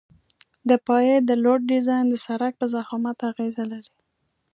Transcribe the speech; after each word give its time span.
د 0.69 0.71
پایې 0.87 1.15
د 1.29 1.31
لوډ 1.43 1.61
ډیزاین 1.71 2.05
د 2.09 2.15
سرک 2.25 2.53
په 2.59 2.65
ضخامت 2.73 3.17
اغیزه 3.29 3.63
لري 3.71 3.91